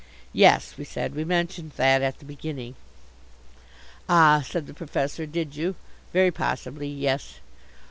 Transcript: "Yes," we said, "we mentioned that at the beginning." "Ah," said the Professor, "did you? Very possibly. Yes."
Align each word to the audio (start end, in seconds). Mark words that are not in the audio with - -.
"Yes," 0.33 0.79
we 0.79 0.83
said, 0.83 1.13
"we 1.13 1.23
mentioned 1.23 1.73
that 1.77 2.01
at 2.01 2.17
the 2.17 2.25
beginning." 2.25 2.73
"Ah," 4.09 4.41
said 4.43 4.65
the 4.65 4.73
Professor, 4.73 5.27
"did 5.27 5.55
you? 5.55 5.75
Very 6.11 6.31
possibly. 6.31 6.87
Yes." 6.89 7.35